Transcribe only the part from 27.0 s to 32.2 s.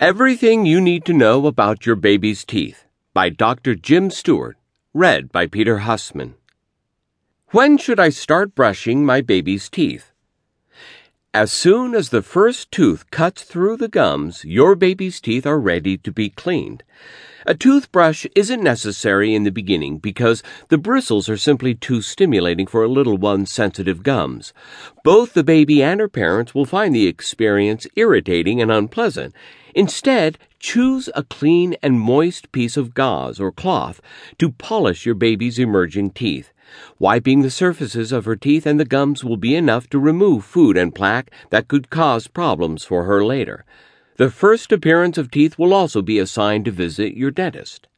experience irritating and unpleasant. Instead, choose a clean and